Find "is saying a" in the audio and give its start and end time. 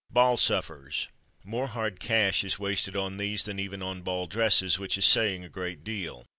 4.97-5.47